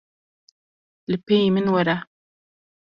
Li 1.09 1.17
pêyî 1.25 1.49
min 1.55 1.67
were. 1.73 1.95